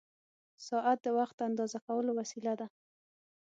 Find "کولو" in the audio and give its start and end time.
1.87-2.11